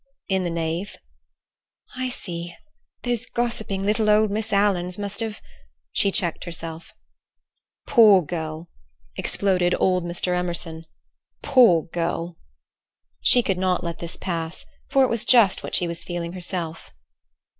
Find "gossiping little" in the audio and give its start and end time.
3.27-4.27